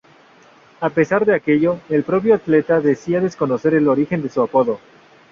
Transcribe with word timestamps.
A 0.79 0.89
pesar 0.89 1.27
de 1.27 1.35
aquello, 1.35 1.77
el 1.89 2.01
propio 2.03 2.33
atleta 2.33 2.81
decía 2.81 3.19
desconocer 3.21 3.75
el 3.75 3.87
origen 3.87 4.23
de 4.23 4.29
su 4.29 4.41
apodo. 4.41 4.79